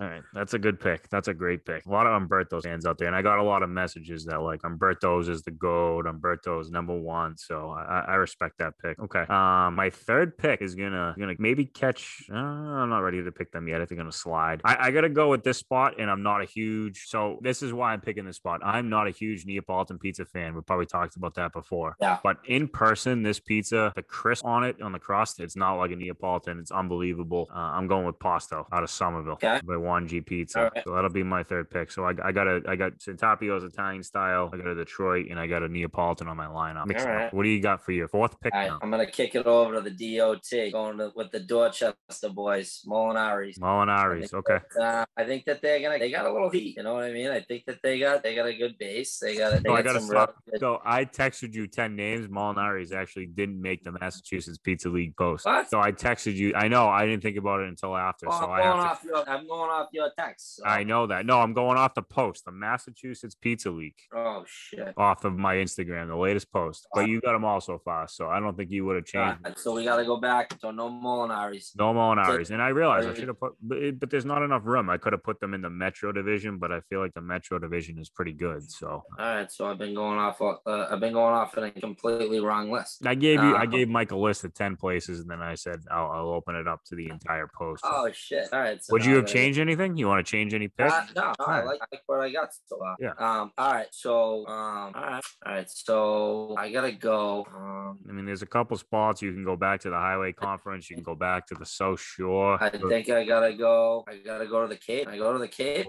All 0.00 0.06
right. 0.08 0.22
That's 0.34 0.54
a 0.54 0.58
good 0.58 0.80
pick. 0.80 1.08
That's 1.08 1.28
a 1.28 1.34
great 1.34 1.64
pick. 1.64 1.86
A 1.86 1.90
lot 1.90 2.06
of 2.06 2.12
Umberto's 2.14 2.64
fans 2.64 2.86
out 2.86 2.98
there. 2.98 3.08
And 3.08 3.16
I 3.16 3.22
got 3.22 3.38
a 3.38 3.42
lot 3.42 3.62
of 3.62 3.70
messages 3.70 4.24
that 4.26 4.40
like 4.40 4.60
Umberto's 4.64 5.28
is 5.28 5.42
the 5.42 5.50
goat. 5.50 6.06
Umberto's 6.06 6.70
number 6.70 6.98
one. 6.98 7.36
So 7.36 7.70
I, 7.70 8.04
I 8.08 8.14
respect 8.14 8.58
that 8.58 8.74
pick. 8.78 8.98
Okay. 8.98 9.24
Um, 9.28 9.74
my 9.74 9.90
third 9.90 10.38
pick 10.38 10.62
is 10.62 10.74
gonna 10.74 11.14
gonna 11.18 11.34
maybe 11.38 11.64
catch. 11.64 12.24
Uh, 12.32 12.36
I'm 12.36 12.88
not 12.88 13.00
ready 13.00 13.22
to 13.22 13.32
pick 13.32 13.52
them 13.52 13.68
yet. 13.68 13.80
I 13.80 13.86
think 13.86 14.00
I'm 14.00 14.06
gonna 14.06 14.12
slide. 14.12 14.60
I, 14.64 14.88
I 14.88 14.90
gotta 14.90 15.08
go 15.08 15.28
with 15.28 15.44
this 15.44 15.58
spot, 15.58 15.94
and 15.98 16.10
I'm 16.10 16.22
not 16.22 16.42
a 16.42 16.44
huge. 16.44 17.04
So 17.06 17.38
this 17.42 17.62
is 17.62 17.72
why 17.72 17.92
I'm 17.92 18.00
picking 18.00 18.24
this 18.24 18.36
spot. 18.36 18.60
I'm 18.64 18.88
not 18.88 19.06
a 19.06 19.10
huge 19.10 19.46
Neapolitan 19.46 19.98
pizza 19.98 20.24
fan. 20.24 20.54
We 20.54 20.62
probably 20.62 20.86
talked 20.86 21.16
about 21.16 21.34
that 21.34 21.52
before. 21.52 21.96
Yeah. 22.00 22.18
But 22.22 22.38
in 22.46 22.68
person, 22.68 23.22
this 23.22 23.40
pizza, 23.40 23.92
the 23.94 24.02
crisp 24.02 24.39
on 24.42 24.64
it 24.64 24.80
on 24.82 24.92
the 24.92 24.98
crust, 24.98 25.40
it's 25.40 25.56
not 25.56 25.74
like 25.74 25.90
a 25.90 25.96
Neapolitan. 25.96 26.58
It's 26.58 26.70
unbelievable. 26.70 27.48
Uh, 27.54 27.58
I'm 27.58 27.86
going 27.86 28.06
with 28.06 28.18
Posto 28.18 28.66
out 28.72 28.82
of 28.82 28.90
Somerville 28.90 29.34
Okay. 29.34 29.60
by 29.66 29.76
One 29.76 30.06
G 30.08 30.20
Pizza. 30.20 30.58
All 30.58 30.70
right. 30.74 30.84
So 30.84 30.94
that'll 30.94 31.10
be 31.10 31.22
my 31.22 31.42
third 31.42 31.70
pick. 31.70 31.90
So 31.90 32.04
I, 32.04 32.14
I 32.22 32.32
got 32.32 32.46
a 32.46 32.62
I 32.66 32.76
got 32.76 32.98
Santarpio's 32.98 33.64
Italian 33.64 34.02
style. 34.02 34.50
I 34.52 34.56
got 34.56 34.66
a 34.66 34.74
Detroit, 34.74 35.26
and 35.30 35.38
I 35.38 35.46
got 35.46 35.62
a 35.62 35.68
Neapolitan 35.68 36.28
on 36.28 36.36
my 36.36 36.46
lineup. 36.46 36.86
Mix 36.86 37.02
it 37.02 37.08
up. 37.08 37.32
What 37.34 37.42
do 37.42 37.48
you 37.48 37.60
got 37.60 37.84
for 37.84 37.92
your 37.92 38.08
fourth 38.08 38.38
pick? 38.40 38.54
All 38.54 38.60
right? 38.60 38.70
I'm 38.82 38.90
gonna 38.90 39.10
kick 39.10 39.34
it 39.34 39.46
over 39.46 39.74
to 39.74 39.80
the 39.80 39.90
DOT, 40.18 40.72
going 40.72 40.98
to, 40.98 41.12
with 41.14 41.30
the 41.30 41.40
Dorchester 41.40 41.94
boys, 42.32 42.82
Molinari's. 42.88 43.58
Molinari's. 43.58 44.32
Okay. 44.32 44.58
Uh, 44.80 45.04
I 45.16 45.24
think 45.24 45.44
that 45.44 45.60
they're 45.62 45.80
gonna 45.80 45.98
they 45.98 46.10
got 46.10 46.26
a 46.26 46.32
little 46.32 46.50
heat. 46.50 46.76
You 46.76 46.82
know 46.82 46.94
what 46.94 47.04
I 47.04 47.12
mean? 47.12 47.28
I 47.30 47.40
think 47.40 47.64
that 47.66 47.78
they 47.82 47.98
got 47.98 48.22
they 48.22 48.34
got 48.34 48.46
a 48.46 48.54
good 48.56 48.78
base. 48.78 49.18
They 49.18 49.36
got 49.36 49.62
they 49.62 49.68
So 49.68 49.74
I 49.74 49.82
got 49.82 49.84
gotta 49.84 50.00
some 50.00 50.10
real 50.10 50.22
stop. 50.22 50.36
good- 50.50 50.60
So 50.60 50.80
I 50.84 51.04
texted 51.04 51.54
you 51.54 51.66
ten 51.66 51.96
names. 51.96 52.26
Molinari's 52.28 52.92
actually 52.92 53.26
didn't 53.26 53.60
make 53.60 53.82
the 53.84 53.92
Massachusetts 53.92 54.29
Pizza 54.62 54.88
League 54.88 55.16
post. 55.16 55.46
What? 55.46 55.68
So 55.70 55.80
I 55.80 55.92
texted 55.92 56.34
you. 56.34 56.52
I 56.54 56.68
know 56.68 56.88
I 56.88 57.04
didn't 57.06 57.22
think 57.22 57.36
about 57.36 57.60
it 57.60 57.68
until 57.68 57.96
after. 57.96 58.26
Oh, 58.28 58.30
so 58.40 58.46
I'm 58.46 58.50
I 58.50 58.62
going 58.62 58.82
have 58.86 59.02
to. 59.02 59.14
off 59.14 59.26
your 59.26 59.30
I'm 59.30 59.46
going 59.46 59.70
off 59.70 59.88
your 59.92 60.10
text. 60.18 60.56
so- 60.56 60.64
I 60.64 60.84
know 60.84 61.06
that. 61.06 61.26
No, 61.26 61.40
I'm 61.40 61.52
going 61.52 61.76
off 61.78 61.94
the 61.94 62.02
post, 62.02 62.44
the 62.44 62.52
Massachusetts 62.52 63.34
Pizza 63.34 63.70
League, 63.70 63.98
Oh 64.14 64.44
shit. 64.46 64.94
off 64.96 65.24
of 65.24 65.36
my 65.36 65.56
Instagram, 65.56 66.08
the 66.08 66.16
latest 66.16 66.52
post. 66.52 66.86
But 66.94 67.08
you 67.08 67.20
got 67.20 67.32
them 67.32 67.44
all 67.44 67.60
so 67.60 67.78
far, 67.84 68.08
so 68.08 68.28
I 68.28 68.40
don't 68.40 68.56
think 68.56 68.70
you 68.70 68.84
would 68.86 68.96
have 68.96 69.04
changed. 69.04 69.38
right, 69.44 69.58
so 69.58 69.74
we 69.74 69.84
gotta 69.84 70.04
go 70.04 70.16
back. 70.18 70.56
So 70.60 70.70
no 70.70 70.88
Molinari's. 70.90 71.72
No 71.76 71.92
Molinari's, 71.92 72.50
and 72.50 72.62
I 72.62 72.68
realized 72.68 73.08
I 73.08 73.14
should 73.14 73.28
have 73.28 73.38
put, 73.40 73.54
but, 73.62 73.98
but 73.98 74.10
there's 74.10 74.24
not 74.24 74.42
enough 74.42 74.62
room. 74.64 74.88
I 74.90 74.96
could 74.98 75.12
have 75.12 75.22
put 75.22 75.40
them 75.40 75.54
in 75.54 75.60
the 75.62 75.70
Metro 75.70 76.12
division, 76.12 76.58
but 76.58 76.72
I 76.72 76.80
feel 76.88 77.00
like 77.00 77.14
the 77.14 77.20
Metro 77.20 77.58
division 77.58 77.98
is 77.98 78.08
pretty 78.08 78.32
good. 78.32 78.70
So 78.70 78.88
All 78.88 79.04
right, 79.18 79.50
so 79.50 79.66
I've 79.66 79.78
been 79.78 79.94
going 79.94 80.18
off. 80.18 80.40
Uh, 80.40 80.56
I've 80.90 81.00
been 81.00 81.12
going 81.12 81.34
off 81.34 81.56
in 81.56 81.64
a 81.64 81.70
completely 81.70 82.40
wrong 82.40 82.70
list. 82.70 83.06
I 83.06 83.14
gave 83.14 83.42
you, 83.42 83.54
I 83.54 83.62
Um, 83.64 83.70
gave 83.70 83.88
a 84.12 84.16
list 84.20 84.44
of 84.44 84.54
ten 84.54 84.76
places, 84.76 85.20
and 85.20 85.30
then 85.30 85.42
I 85.42 85.54
said 85.54 85.80
I'll, 85.90 86.10
I'll 86.10 86.28
open 86.28 86.54
it 86.56 86.68
up 86.68 86.80
to 86.86 86.94
the 86.94 87.08
entire 87.08 87.48
post. 87.56 87.82
Oh 87.84 88.08
shit! 88.12 88.48
All 88.52 88.60
right. 88.60 88.82
So 88.82 88.92
Would 88.92 89.04
you 89.04 89.16
have 89.16 89.24
gotta- 89.24 89.34
changed 89.34 89.58
anything? 89.58 89.96
You 89.96 90.08
want 90.08 90.24
to 90.24 90.30
change 90.30 90.54
any 90.54 90.68
pick? 90.68 90.90
Uh, 90.90 91.04
no, 91.16 91.32
no, 91.38 91.44
I 91.46 91.62
like, 91.62 91.80
like 91.92 92.02
what 92.06 92.20
I 92.20 92.30
got 92.30 92.50
so 92.66 92.78
far. 92.78 92.96
Yeah. 93.00 93.12
Um. 93.18 93.52
All 93.58 93.72
right. 93.72 93.88
So. 93.90 94.46
Um. 94.46 94.92
All 94.94 95.02
right. 95.02 95.24
All 95.46 95.52
right. 95.52 95.70
So 95.70 96.54
I 96.58 96.70
gotta 96.70 96.92
go. 96.92 97.46
Um. 97.54 97.98
I 98.08 98.12
mean, 98.12 98.26
there's 98.26 98.42
a 98.42 98.46
couple 98.46 98.76
spots 98.76 99.22
you 99.22 99.32
can 99.32 99.44
go 99.44 99.56
back 99.56 99.80
to 99.80 99.90
the 99.90 99.96
Highway 99.96 100.32
Conference. 100.32 100.90
You 100.90 100.96
can 100.96 101.04
go 101.04 101.14
back 101.14 101.46
to 101.48 101.54
the 101.54 101.66
South 101.66 102.00
Shore. 102.00 102.62
I 102.62 102.70
think 102.70 103.10
I 103.10 103.24
gotta 103.24 103.54
go. 103.54 104.04
I 104.08 104.16
gotta 104.16 104.46
go 104.46 104.62
to 104.62 104.68
the 104.68 104.76
Cape. 104.76 105.08
I 105.08 105.16
go 105.18 105.32
to 105.32 105.38
the 105.38 105.48
Cape. 105.48 105.86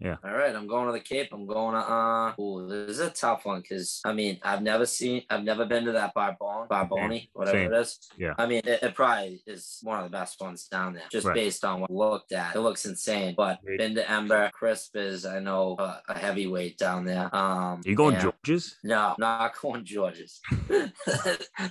Yeah. 0.00 0.16
All 0.24 0.32
right, 0.32 0.54
I'm 0.54 0.66
going 0.66 0.86
to 0.86 0.92
the 0.92 1.00
Cape. 1.00 1.28
I'm 1.32 1.46
going 1.46 1.74
to 1.74 1.80
uh. 1.80 2.34
Ooh, 2.40 2.68
this 2.68 2.90
is 2.90 3.00
a 3.00 3.10
tough 3.10 3.44
one 3.44 3.60
because 3.60 4.00
I 4.04 4.12
mean 4.12 4.38
I've 4.42 4.62
never 4.62 4.86
seen, 4.86 5.22
I've 5.30 5.44
never 5.44 5.64
been 5.64 5.84
to 5.84 5.92
that 5.92 6.14
Barbone, 6.14 6.68
Barboni, 6.68 7.28
whatever 7.32 7.58
Same. 7.58 7.70
Is. 7.74 7.98
Yeah. 8.16 8.34
I 8.38 8.46
mean, 8.46 8.60
it, 8.64 8.82
it 8.82 8.94
probably 8.94 9.42
is 9.46 9.78
one 9.82 9.98
of 9.98 10.04
the 10.04 10.10
best 10.10 10.40
ones 10.40 10.66
down 10.68 10.94
there, 10.94 11.04
just 11.10 11.26
Right. 11.26 11.34
based 11.34 11.64
on 11.64 11.80
what 11.80 11.90
I 11.90 11.94
looked 11.94 12.32
at. 12.32 12.54
It 12.56 12.60
looks 12.60 12.84
insane. 12.84 13.34
But 13.36 13.58
Right. 13.64 13.78
been 13.78 13.94
to 13.96 14.10
Ember, 14.10 14.50
Crisp 14.52 14.96
is 14.96 15.24
I 15.26 15.38
know 15.40 15.76
uh, 15.78 15.98
a 16.08 16.18
heavyweight 16.18 16.78
down 16.78 17.04
there. 17.04 17.34
Um, 17.34 17.80
you 17.84 17.94
going 17.94 18.18
George's? 18.20 18.76
No, 18.84 19.14
not 19.18 19.52
going 19.60 19.84
George's. 19.84 20.40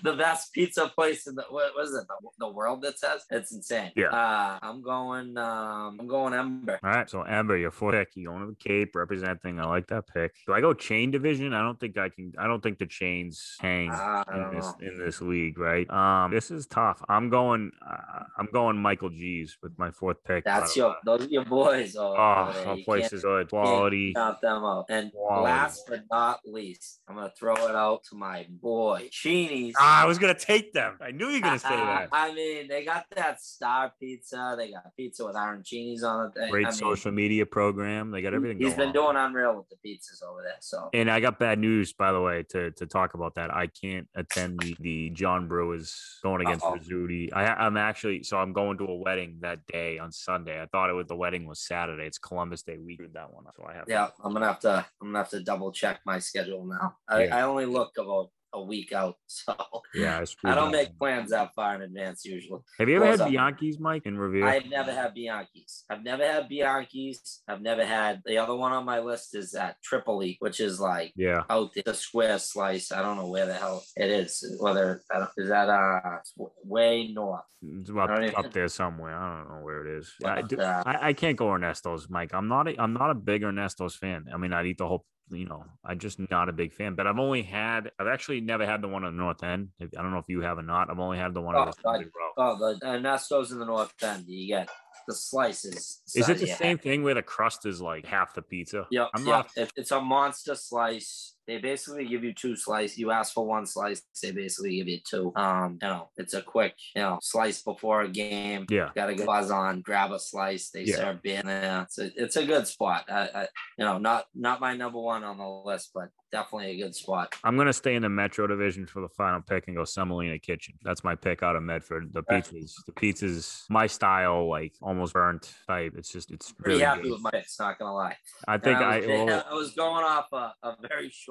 the 0.04 0.16
best 0.18 0.54
pizza 0.54 0.88
place 0.94 1.28
in 1.28 1.36
the 1.36 1.44
what 1.50 1.74
was 1.76 1.94
it? 1.94 2.06
The, 2.08 2.16
the 2.40 2.50
world 2.52 2.82
that 2.82 3.00
says 3.00 3.24
it's 3.30 3.52
insane. 3.52 3.92
Yeah. 3.96 4.08
Uh, 4.08 4.60
I'm 4.62 4.82
going. 4.82 5.38
Um, 5.38 5.98
I'm 6.00 6.08
going 6.08 6.34
Ember. 6.34 6.80
All 6.84 6.90
right. 6.90 7.10
So 7.10 7.22
Ember, 7.24 7.58
your 7.58 7.72
fourth 7.72 7.94
pick. 7.96 8.16
You 8.16 8.28
going 8.28 8.42
to 8.42 8.48
the 8.48 8.56
Cape 8.56 8.96
representing. 8.96 9.60
I 9.60 9.66
like 9.66 9.88
that 9.88 10.06
pick. 10.08 10.36
Do 10.48 10.54
I 10.54 10.62
go 10.62 10.74
chain 10.74 11.12
division? 11.12 11.54
I 11.54 11.62
don't 11.62 11.80
think 11.80 11.98
I 11.98 12.10
can. 12.10 12.34
I 12.38 12.48
don't 12.48 12.62
think 12.62 12.80
the 12.80 12.86
chains 12.86 13.56
hang 13.60 13.92
Uh, 13.92 14.24
in 14.34 14.56
this 14.56 14.74
in 14.82 14.98
this 15.00 15.22
league, 15.22 15.58
right? 15.58 15.88
Um, 15.92 16.32
this 16.32 16.52
is 16.52 16.68
tough. 16.68 17.04
I'm 17.10 17.30
going. 17.30 17.72
Uh, 17.86 18.24
I'm 18.38 18.48
going 18.54 18.78
Michael 18.78 19.10
G's 19.10 19.58
with 19.62 19.78
my 19.78 19.92
fourth 19.92 20.24
pick. 20.26 20.46
That's 20.46 20.76
your 20.78 20.96
those 21.06 21.26
are 21.26 21.30
your 21.30 21.44
boys. 21.46 21.96
Oh, 21.98 22.16
Oh, 22.18 22.52
there. 22.54 22.76
that 22.76 22.86
place 22.86 23.12
is 23.12 23.24
good. 23.24 23.50
Quality. 23.50 24.14
them 24.14 24.64
out. 24.64 24.86
And 24.90 25.12
Quality. 25.12 25.44
last 25.44 25.84
but 25.90 26.04
not 26.10 26.40
least, 26.46 27.02
I'm 27.10 27.16
gonna 27.16 27.34
throw 27.38 27.56
it 27.56 27.76
out 27.76 28.04
to 28.10 28.16
my 28.16 28.46
boy 28.50 29.10
Chini's. 29.12 29.76
Ah, 29.78 30.04
I 30.04 30.06
was 30.06 30.18
gonna 30.18 30.34
take 30.38 30.72
them. 30.72 30.98
I 31.02 31.12
knew 31.12 31.28
you 31.28 31.36
were 31.36 31.40
gonna 31.42 31.60
say 31.60 31.70
that. 31.76 32.08
I 32.14 32.34
mean, 32.34 32.70
they 32.70 32.86
got 32.86 33.06
that 33.16 33.42
star 33.42 33.92
pizza. 34.00 34.56
They 34.58 34.72
got 34.72 34.96
pizza 34.96 35.26
with 35.26 35.36
arancinis 35.36 36.04
on 36.04 36.32
it. 36.36 36.52
Great 36.52 36.68
I 36.68 36.70
mean, 36.70 36.78
social 36.78 37.12
media 37.12 37.46
program. 37.46 38.12
They 38.12 38.22
got 38.22 38.34
everything. 38.34 38.60
He's 38.60 38.76
been 38.76 38.88
on. 38.90 38.94
doing 38.94 39.16
unreal 39.18 39.58
with 39.58 39.68
the 39.70 39.76
pizzas 39.86 40.24
over 40.26 40.42
there. 40.42 40.56
So 40.62 40.90
And 40.94 41.12
I 41.12 41.20
got 41.20 41.38
bad 41.38 41.60
news, 41.60 41.92
by 41.92 42.12
the 42.14 42.22
way, 42.22 42.44
to, 42.52 42.72
to 42.72 42.86
talk 42.86 43.14
about 43.14 43.36
that. 43.36 43.54
I 43.54 43.68
can't 43.68 44.08
attend 44.16 44.60
the, 44.60 44.76
the 44.80 45.10
John 45.10 45.48
Brewers 45.48 45.81
going 46.24 46.42
against 46.42 46.66
Uh-oh. 46.66 46.78
Rizzuti. 46.78 47.30
I, 47.34 47.46
I'm 47.48 47.78
actually, 47.78 48.24
so 48.24 48.38
I'm 48.38 48.54
going 48.54 48.78
to 48.80 48.86
a 48.86 48.96
wedding 48.96 49.38
that 49.42 49.66
day 49.68 49.98
on 50.00 50.12
Sunday. 50.12 50.62
I 50.62 50.66
thought 50.68 50.90
it 50.90 50.94
was 50.94 51.08
the 51.08 51.16
wedding 51.16 51.48
was 51.48 51.60
Saturday. 51.60 52.06
It's 52.06 52.18
Columbus 52.18 52.64
Day. 52.64 52.78
We 52.78 52.98
did 52.98 53.14
that 53.14 53.34
one. 53.34 53.46
So 53.56 53.66
I 53.68 53.74
have 53.74 53.86
to- 53.86 53.92
yeah, 53.92 54.08
I'm 54.24 54.34
gonna 54.34 54.48
have 54.48 54.60
to. 54.62 54.86
I'm 55.02 55.08
gonna 55.08 55.18
have 55.20 55.30
to 55.30 55.40
double 55.42 55.72
check 55.72 56.00
my 56.06 56.20
schedule 56.20 56.66
now. 56.66 56.96
I, 57.08 57.24
Yeah. 57.26 57.38
I 57.38 57.42
only 57.44 57.66
look 57.66 57.92
about 57.98 58.30
a 58.54 58.62
week 58.62 58.92
out, 58.94 59.16
so 59.28 59.56
yeah. 59.94 60.24
I, 60.44 60.52
I 60.52 60.56
don't 60.56 60.72
make 60.72 60.98
plans 60.98 61.32
that 61.32 61.54
far 61.56 61.76
in 61.76 61.82
advance 61.82 62.26
usually. 62.26 62.60
Have 62.80 62.90
you 62.90 62.98
ever 62.98 63.06
had 63.06 63.22
up? 63.22 63.30
Bianchi's, 63.30 63.80
Mike, 63.80 64.06
in 64.06 64.18
Revere? 64.18 64.46
I've 64.46 64.68
never 64.68 64.92
had 64.92 65.16
Bianchi's. 65.16 65.86
I've 65.90 66.04
never 66.04 66.26
had 66.26 66.50
Bianchi's. 66.50 67.42
I've 67.48 67.62
never 67.62 67.86
had 67.86 68.22
the 68.26 68.38
other 68.38 68.56
one 68.56 68.72
on 68.72 68.86
my 68.86 69.00
list 69.00 69.36
is 69.36 69.54
at 69.56 69.82
Tripoli, 69.82 70.38
which 70.40 70.60
is 70.60 70.80
like 70.80 71.14
yeah. 71.16 71.44
out 71.50 71.72
there, 71.74 71.84
the 71.86 71.94
square 71.94 72.40
slice. 72.40 72.92
I 72.92 73.02
don't 73.02 73.18
know 73.18 73.30
where 73.30 73.46
the 73.46 73.54
hell 73.54 73.84
it 73.96 74.10
is. 74.10 74.44
Whether 74.60 75.02
I 75.12 75.20
don't- 75.20 75.30
is 75.38 75.50
that 75.50 75.70
uh 75.70 76.20
way 76.64 77.12
north? 77.14 77.42
It's 77.62 77.90
about 77.90 78.10
don't 78.10 78.24
even- 78.24 78.36
up 78.36 78.52
there 78.52 78.68
somewhere. 78.68 79.16
I 79.16 79.38
don't 79.38 79.50
know 79.50 79.64
where 79.64 79.86
it 79.86 80.00
is. 80.00 80.12
I, 80.26 80.42
do- 80.42 80.60
uh, 80.60 80.84
I, 80.86 81.10
I 81.10 81.14
can't 81.14 81.38
go 81.38 81.52
Ernesto's, 81.52 82.10
Mike. 82.10 82.32
I'm 82.34 82.48
not. 82.48 82.68
A, 82.68 82.82
I'm 82.82 82.94
not 82.94 83.12
a 83.12 83.16
big 83.16 83.44
Ernesto's 83.44 83.96
fan. 83.96 84.26
I 84.34 84.38
mean, 84.38 84.54
I'd 84.54 84.66
eat 84.66 84.78
the 84.78 84.88
whole. 84.88 85.06
You 85.32 85.46
know, 85.46 85.66
I'm 85.86 86.00
just 86.00 86.20
not 86.30 86.50
a 86.50 86.54
big 86.54 86.74
fan. 86.74 86.96
But 86.96 87.08
I've 87.08 87.18
only 87.18 87.44
had. 87.44 87.92
I've 88.00 88.08
actually 88.08 88.42
never 88.42 88.66
had 88.66 88.82
the 88.82 88.88
one 88.88 89.04
on 89.04 89.16
the 89.16 89.22
north 89.22 89.44
end. 89.44 89.70
I 89.82 89.86
don't 89.86 90.12
know 90.12 90.20
if 90.20 90.30
you 90.30 90.42
have 90.42 90.58
or 90.58 90.64
not. 90.64 90.90
I've 90.90 91.00
only 91.00 91.18
had 91.18 91.34
the 91.34 91.42
one 91.42 91.56
on 91.56 91.68
Oh, 91.68 91.72
the 91.72 91.82
Sunday 91.82 92.06
row. 92.06 92.32
Oh, 92.38 92.58
the 92.58 92.86
uh, 92.86 92.94
Ernesto's 92.94 93.52
in 93.52 93.60
the 93.60 93.66
north 93.66 93.94
end. 94.04 94.26
You 94.28 94.48
get 94.48 94.70
the 95.08 95.16
slices. 95.16 96.02
Is 96.16 96.30
it 96.30 96.40
the 96.40 96.48
same 96.48 96.78
thing 96.78 97.04
where 97.04 97.16
the 97.16 97.24
crust 97.24 97.66
is 97.66 97.82
like 97.82 98.06
half 98.06 98.34
the 98.34 98.42
pizza? 98.42 98.88
Yeah, 98.92 99.08
I'm 99.14 99.26
yeah. 99.26 99.32
not. 99.32 99.50
It, 99.56 99.72
it's 99.76 99.92
a 99.92 100.02
monster 100.02 100.56
slice. 100.56 101.36
They 101.48 101.58
basically 101.58 102.06
give 102.08 102.24
you 102.24 102.34
two 102.34 102.56
slices. 102.56 102.98
You 102.98 103.12
ask 103.12 103.34
for 103.34 103.46
one 103.46 103.66
slice, 103.66 104.04
they 104.22 104.32
basically 104.32 104.78
give 104.78 104.88
you 104.88 105.00
two. 105.08 105.34
Um, 105.36 105.80
you 105.82 105.88
know, 105.88 106.10
it's 106.18 106.34
a 106.34 106.42
quick, 106.42 106.76
you 106.96 107.02
know, 107.02 107.20
slice 107.22 107.62
before 107.64 108.02
a 108.02 108.08
game. 108.08 108.66
Yeah. 108.70 108.90
Got 108.96 109.08
to 109.08 109.16
go 109.16 109.26
buzz 109.26 109.50
on, 109.52 109.82
grab 109.82 110.12
a 110.12 110.20
slice. 110.20 110.70
They 110.70 110.84
Yeah. 110.84 110.96
serve 110.98 111.22
beer 111.22 111.42
there. 111.44 111.82
It's 111.84 111.98
a, 111.98 112.12
it's 112.16 112.36
a 112.36 112.46
good 112.46 112.68
spot. 112.68 113.06
I, 113.10 113.30
I, 113.34 113.42
you 113.78 113.86
know, 113.86 113.98
not 113.98 114.26
not 114.36 114.62
my 114.62 114.76
number 114.76 115.00
one 115.00 115.24
on 115.24 115.38
the 115.38 115.48
list, 115.48 115.92
but 115.94 116.10
definitely 116.32 116.72
a 116.72 116.78
good 116.84 116.96
spot. 116.96 117.36
I'm 117.44 117.58
gonna 117.58 117.74
stay 117.74 117.96
in 117.96 118.02
the 118.04 118.10
Metro 118.10 118.48
division 118.48 118.86
for 118.86 119.02
the 119.02 119.10
final 119.10 119.42
pick 119.42 119.68
and 119.68 119.76
go 119.76 119.84
Semolina 119.84 120.40
Kitchen. 120.40 120.76
That's 120.84 121.04
my 121.04 121.16
pick 121.16 121.44
out 121.44 121.56
of 121.56 121.64
Medford. 121.64 122.14
The 122.14 122.24
pizzas, 122.24 122.74
the 122.86 122.92
pizzas, 122.94 123.64
my 123.70 123.88
style, 123.88 124.48
like 124.50 124.74
almost 124.82 125.14
burnt 125.14 125.54
type. 125.68 125.94
It's 125.98 126.10
just 126.12 126.32
it's 126.32 126.52
Pretty 126.54 126.74
really 126.76 126.84
happy 126.84 127.02
good. 127.04 127.12
with 127.14 127.22
my 127.22 127.32
picks, 127.32 127.60
not 127.60 127.80
gonna 127.80 127.94
lie. 127.94 128.16
I 128.48 128.58
think 128.58 128.78
And 128.78 128.86
I. 128.86 128.98
was, 129.00 129.08
well, 129.08 129.44
I 129.50 129.54
was 129.54 129.72
going 129.72 130.04
off 130.06 130.28
a, 130.32 130.54
a 130.64 130.76
very 130.88 131.10
short 131.10 131.31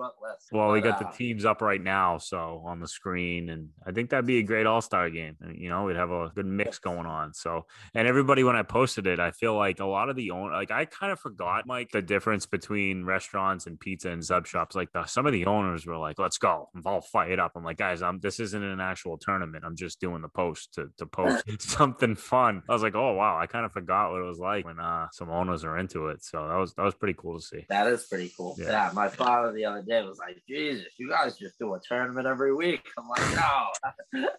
Well, 0.53 0.73
we 0.73 0.81
but, 0.81 0.91
got 0.91 0.99
the 0.99 1.09
uh, 1.09 1.13
teams 1.13 1.45
up 1.45 1.63
right 1.63 1.83
now, 1.83 2.19
so 2.19 2.63
on 2.65 2.81
the 2.81 2.89
screen, 2.89 3.51
and 3.51 3.69
I 3.87 3.93
think 3.93 4.11
that'd 4.11 4.27
be 4.27 4.39
a 4.39 4.43
great 4.43 4.67
All 4.67 4.81
Star 4.81 5.11
game. 5.11 5.37
And, 5.41 5.57
You 5.57 5.69
know, 5.69 5.85
we'd 5.85 5.97
have 5.97 6.11
a 6.11 6.31
good 6.35 6.47
mix 6.47 6.79
going 6.79 7.07
on. 7.07 7.35
So, 7.35 7.67
and 7.95 8.09
everybody, 8.09 8.43
when 8.45 8.57
I 8.57 8.63
posted 8.63 9.07
it, 9.07 9.21
I 9.21 9.31
feel 9.31 9.55
like 9.57 9.81
a 9.81 9.85
lot 9.85 10.09
of 10.09 10.17
the 10.17 10.31
own, 10.31 10.53
like 10.53 10.71
I 10.71 10.85
kind 10.85 11.13
of 11.13 11.21
forgot, 11.21 11.67
Mike, 11.67 11.91
the 11.93 12.03
difference 12.03 12.47
between 12.47 13.05
restaurants 13.05 13.67
and 13.67 13.79
pizza 13.79 14.11
and 14.11 14.25
sub 14.25 14.47
shops. 14.47 14.75
Like 14.75 14.93
the, 14.93 15.07
some 15.07 15.27
of 15.27 15.33
the 15.33 15.47
owners 15.47 15.87
were 15.87 15.99
like, 15.99 16.19
"Let's 16.19 16.39
go, 16.39 16.69
I'm 16.75 16.83
all 16.85 17.01
fired 17.01 17.39
up." 17.39 17.53
I'm 17.55 17.65
like, 17.65 17.79
guys, 17.79 18.03
I'm 18.03 18.21
this 18.21 18.41
isn't 18.41 18.63
an 18.63 18.81
actual 18.81 19.19
tournament. 19.19 19.65
I'm 19.65 19.77
just 19.77 20.01
doing 20.01 20.23
the 20.23 20.29
post 20.29 20.75
to 20.75 20.89
to 20.99 21.07
post 21.07 21.45
something 21.61 22.17
fun. 22.17 22.63
I 22.69 22.73
was 22.73 22.83
like, 22.83 22.95
oh 22.95 23.13
wow, 23.13 23.39
I 23.39 23.47
kind 23.47 23.65
of 23.65 23.73
forgot 23.73 24.11
what 24.11 24.21
it 24.21 24.27
was 24.27 24.39
like 24.39 24.65
when 24.65 24.81
uh 24.81 25.09
some 25.13 25.31
owners 25.31 25.65
are 25.65 25.77
into 25.79 26.09
it. 26.09 26.25
So 26.25 26.49
that 26.49 26.57
was 26.57 26.75
that 26.75 26.83
was 26.85 26.95
pretty 26.95 27.15
cool 27.19 27.39
to 27.39 27.45
see. 27.45 27.67
That 27.69 27.87
is 27.87 28.05
pretty 28.05 28.33
cool. 28.37 28.57
Yeah. 28.59 28.71
Yeah. 28.71 28.91
my 28.95 29.09
father 29.09 29.53
the 29.53 29.65
other 29.65 29.83
day 29.83 29.90
was 30.07 30.19
like, 30.19 30.43
Jesus, 30.49 30.87
you 30.99 31.09
guys 31.11 31.37
just 31.37 31.59
do 31.59 31.75
a 31.75 31.81
tournament 31.87 32.27
every 32.27 32.55
week. 32.55 32.87
I'm 32.99 33.09
like, 33.09 33.37
no. 34.15 34.29